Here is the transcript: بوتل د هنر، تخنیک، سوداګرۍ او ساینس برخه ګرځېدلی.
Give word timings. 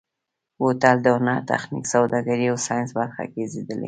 بوتل 0.59 0.97
د 1.03 1.07
هنر، 1.17 1.39
تخنیک، 1.51 1.85
سوداګرۍ 1.93 2.45
او 2.51 2.57
ساینس 2.67 2.89
برخه 2.99 3.21
ګرځېدلی. 3.33 3.79